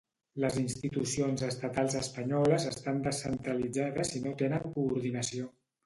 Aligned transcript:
Les 0.43 0.55
institucions 0.61 1.43
estatals 1.49 1.99
espanyoles 2.01 2.67
estan 2.73 3.05
descentralitzades 3.11 4.19
i 4.21 4.27
no 4.29 4.37
tenen 4.45 4.71
coordinació 4.79 5.53